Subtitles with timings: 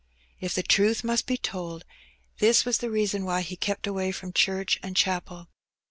[0.39, 1.85] If the truth must be told,
[2.39, 5.47] this was the reason why he kept away from church and chapel.